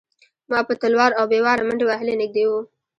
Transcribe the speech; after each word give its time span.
ما 0.49 0.59
په 0.67 0.73
تلوار 0.81 1.11
او 1.19 1.25
بې 1.31 1.39
واره 1.45 1.63
منډې 1.67 1.85
وهلې 1.87 2.15
نږدې 2.21 2.45
و. 2.47 2.51